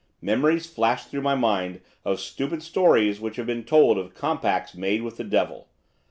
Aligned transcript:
Memories 0.19 0.65
flashed 0.65 1.09
through 1.09 1.21
my 1.21 1.35
mind 1.35 1.79
of 2.03 2.19
stupid 2.19 2.63
stories 2.63 3.21
which 3.21 3.35
have 3.35 3.45
been 3.45 3.63
told 3.63 3.99
of 3.99 4.15
compacts 4.15 4.73
made 4.73 5.03
with 5.03 5.17
the 5.17 5.23
devil. 5.23 5.67